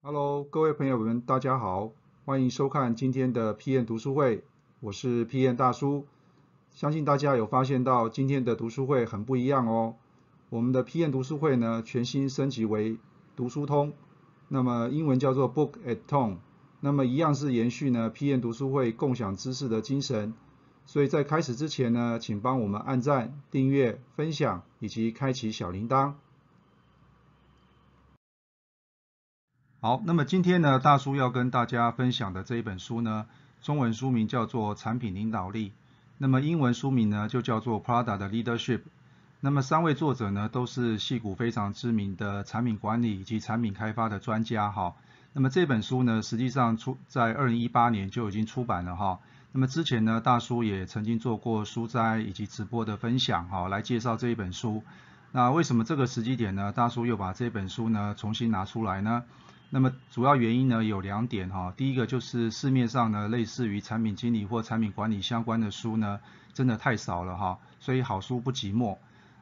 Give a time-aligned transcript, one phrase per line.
[0.00, 1.90] Hello，各位朋友们，大家好，
[2.24, 4.44] 欢迎收看今天的 PM 读书会，
[4.78, 6.06] 我是 PM 大叔。
[6.70, 9.96] 相信大家有发现到今天的读书会很不一样哦。
[10.50, 12.96] 我们的 PM 读书会呢，全新升级为
[13.34, 13.92] 读书通，
[14.46, 16.36] 那么英文叫做 Book at Home，
[16.78, 20.32] 那么一样是延续呢 PM 读书会共享知识的精神。
[20.86, 26.12] 所以在开始之前呢，请帮我们按赞、订阅、分享以及开启小铃铛。
[29.80, 33.26] 好，那么今天呢，大叔要跟大家分享的这一本书呢，
[33.62, 35.68] 中文书名叫做《产品领导力》，
[36.18, 38.78] 那么英文书名呢就叫做《Prada 的 Leadership》。
[39.38, 44.96] 那么三位作者呢都是戏谷非常知名的产品管理以及产品开发的专家哈。
[45.32, 49.20] 那么这本书呢，实际上出在二零一八年就已经出版了哈。
[49.52, 54.82] 那么之前呢，大叔也曾经做过书斋以及直播的分享哈，来介绍这一本书。
[55.30, 59.22] 那为什么这个时机点呢，大叔又把这本书呢重新拿出来呢？
[59.70, 66.20] 那么主要原因呢有两点哈，第一个就是市面上呢类似于产品经理或产品管理相关的书呢
[66.54, 68.96] 真的太少了哈，所以好书不寂寞。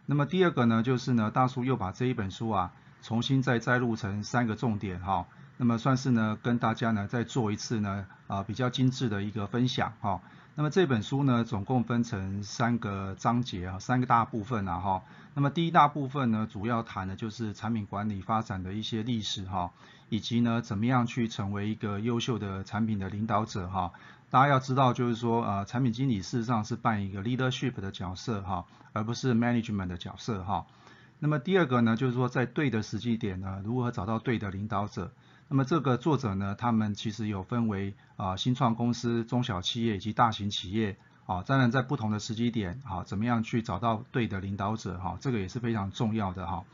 [0.07, 5.27] 那么第二个呢就是呢大叔又把这一本书啊重新再摘录成三个重点哈，
[5.59, 10.21] 那么算是呢跟大家呢再做一次呢啊比较精致的一个分享哈。
[10.59, 15.03] 那么这本书呢，总共分成三个章节啊，三个大部分啊哈。
[15.35, 19.71] 那么第一大部分呢，主要谈的就是产品管理发展的一些历史哈，
[20.09, 23.93] 以及呢，怎么样去成为一个优秀的产品的领导者哈。
[24.31, 30.65] 大家要知道，就是说呃，产品经理事实上是扮演一个 leadership 的角色哈，而不是 management 的角色哈。
[31.19, 35.13] 那么第二个呢，就是说在对的时机点呢，如何找到对的领导者。
[35.49, 46.65] 那么这个作者呢，他们其实有分为啊新创公司、中小企业以及大型企业啊，当然在不同的时机点啊，怎么样去找到对的领导者哈，这个也是非常重要的哈。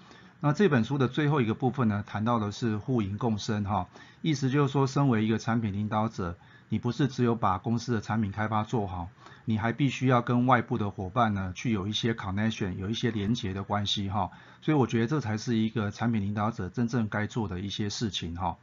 [0.41, 3.89] 那这本书的最后一个部分呢，谈到的是互赢共生哈，
[4.23, 6.37] 意思就是说，身为一个产品领导者，
[6.73, 9.11] 你不是只有把公司的产品开发做好。
[9.45, 14.31] 你还必须要跟外部的伙伴呢，去有一些 connection，有一些连接的关系哈，
[14.63, 18.57] 所以我觉得这才是一个产品领导者真正该做的一些事情哈。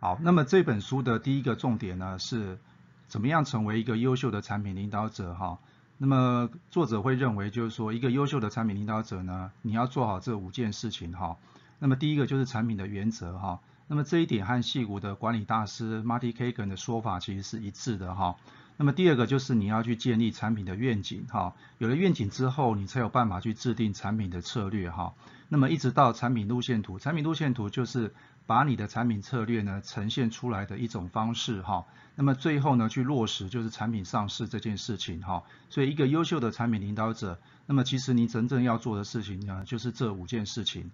[0.00, 2.58] 好，那么这本书的第一个重点呢，是
[3.06, 5.58] 怎么样成为一个优秀的产品领导者哈。
[5.98, 11.36] 那么作者会认为就是说，一个优秀的产品领导者呢，你要做好这五件事情哈。
[11.82, 13.58] 那么第一个就是产品的原则哈。
[13.88, 18.36] 那么这一点和戏骨的管理大师 Marty Kagan 的说法其实是一致的哈。
[18.76, 25.12] 那么第二个就是你要去建立产品的愿景哈，有了愿景之后，你才有办法去制定产品的策略哈。
[25.48, 28.14] 那么一直到产品路线图，产品路线图就是
[28.46, 31.84] 把你的产品策略呢呈现出来的一种方式哈。
[32.14, 35.42] 那么最后呢去落实就是产品上市这件事情哈。
[35.68, 40.92] 所以一个优秀的产品领导者，那么其实你真正要做的事情呢就是这五件事情。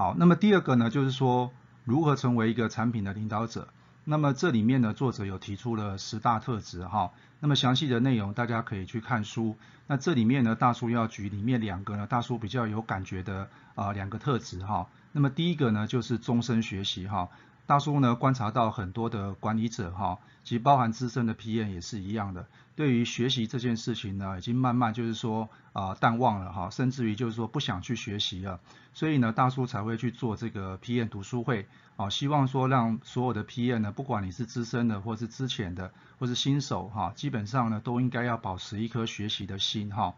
[0.00, 1.52] 好，那么第二个呢，就是说
[1.84, 3.68] 如何成为一个产品的领导者。
[4.04, 7.10] 那么这里面呢，作者有提出了十大特质哈。
[7.38, 9.58] 那么详细的内容大家可以去看书。
[9.86, 14.88] 那这里面呢，大叔要举里面两个呢，大叔比较有感觉的啊两个特质哈。
[15.12, 17.28] 那么第一个呢，就是终身学习哈。
[17.70, 28.58] 大叔呢观察到很多的管理者哈，其实包含资深的 PM 也是一样的，对于学习这件事情呢，已经慢慢就是说啊淡忘了哈，甚至于就是说不想去学习了，
[28.92, 40.16] 所以呢大叔才会去做这个 PM 读书会啊，希望说让所有的 PM 呢，不管你是资深的或是之前的或是新手哈，基本上呢都应该要保持一颗学习的心哈。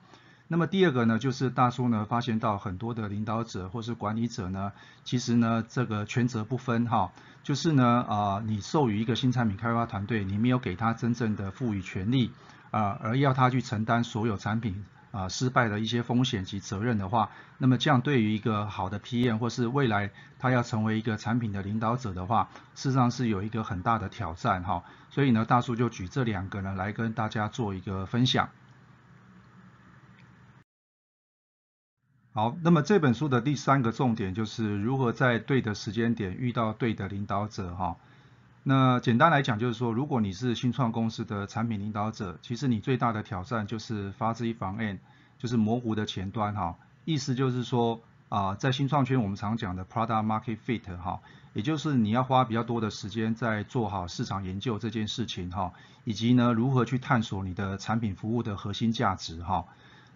[0.49, 4.73] 那么第二个呢，就是大叔呢发现到很多的领导者或是管理者呢，
[5.03, 12.33] 其实呢这个权责不分哈，就是呢啊你授予一个新产品开发团队，你没有给他真正的赋予权利
[12.71, 28.51] 啊，而要他去承担所有产品啊失败的一些风险及责任的话，那么这样对于一个好的 PM 或是未来他要成为一个产品的领导者的话，事实上是有一个很大的挑战哈，所以呢大叔就举这两个呢来跟大家做一个分享。
[32.34, 37.96] 好，那么这本书的第三个重点就是如何在对的时间点遇到对的领导者哈。
[38.62, 44.99] 那简单来讲就是说，如果你是新创公司的产品领导者，其实你最大的挑战就是发之防 N，
[45.37, 46.76] 就是模糊的前端哈。
[47.05, 48.00] 意思就是说
[48.31, 51.20] 啊，在新创圈我们常讲的 product market fit 哈，
[51.52, 55.75] 也就是你要花比较多的时间在做好市场研究这件事情哈，
[56.05, 59.67] 以及呢如何去探索你的产品服务的核心价值哈。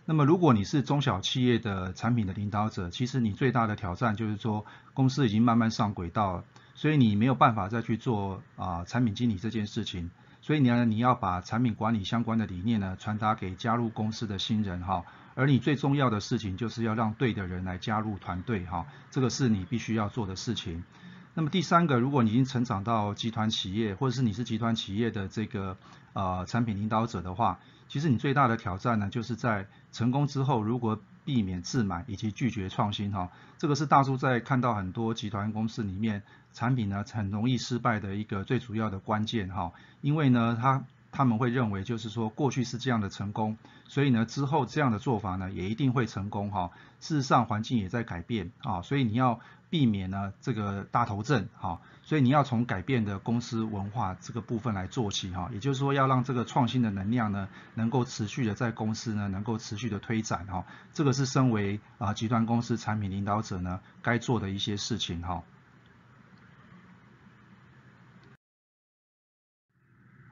[0.09, 4.65] 那么如果你是中小企业的产品的领导者，其实你最大的挑战就是说
[4.95, 6.45] 公司已经慢慢上轨道了，
[6.77, 10.13] 所以你没有办法再去做啊产品经理这件事情，
[10.43, 15.05] 所以呢，你要把产品管理相关的理念呢传达给加入公司的新人哈。
[15.35, 20.85] 而你最重要的事情就是要让对的人来加入团队哈，这个是你必须要做的事情。
[21.39, 25.77] 那么第三个，如果你已经成长到集团企业，或者是你是集团企业的这个
[26.15, 36.23] 呃产品领导者的话，其实你最大的挑战呢，就是在成功之后，如何避免自满以及拒绝创新哈，这个是大叔在看到很多集团公司里面
[36.55, 43.57] 产品呢很容易失败的一个最主要的关键哈，因为呢他他们会认为就是说过去是这样的成功，
[43.87, 46.71] 所以呢之后这样的做法呢也一定会成功哈，
[47.01, 51.81] 事实上环境也在改变啊，所以你要避免呢这个大头症哈。
[52.03, 65.43] 所以你要从改变的公司文化这个部分来做起哈，也就是说要让这个创新的能量呢，能够持续的在公司呢，能够持续的推展哈，这个是身为啊集团公司产品领导者呢该做的一些事情哈。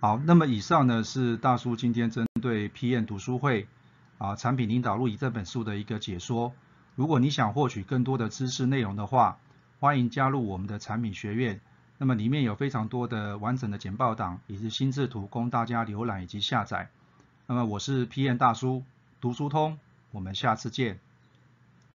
[0.04, 3.66] 好，那么以上呢是大叔今天针对 PM 读书会
[4.18, 6.52] 啊产品领导录以这本书的一个解说。
[6.94, 9.38] 如果你想获取更多的知识内容的话，
[9.80, 11.62] 欢迎加入我们的产品学院，
[11.96, 16.90] 那么里面有非常多的完整的简报档以及心智图供大家浏览以及下载。
[17.46, 18.84] 那么我是 PM 大叔，
[19.22, 19.78] 读书通，
[20.10, 21.00] 我们下次见。